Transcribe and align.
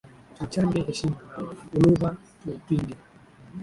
Tuichange 0.35 0.79
heshima, 0.87 1.17
na 1.37 1.45
ulugha 1.79 2.09
tuupinge, 2.39 2.95